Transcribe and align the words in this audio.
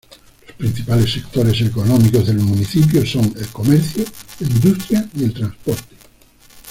Los 0.57 0.57
principales 0.57 1.11
sectores 1.11 1.61
económicos 1.61 2.25
del 2.25 2.37
municipio 2.39 3.05
son 3.05 3.31
el 3.37 3.45
comercio, 3.49 4.03
la 4.39 4.47
industria 4.47 5.07
y 5.13 5.25
el 5.25 5.31
transporte. 5.35 5.95